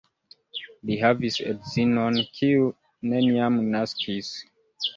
[0.89, 2.73] Li havis edzinon, kiu
[3.15, 4.35] neniam naskis.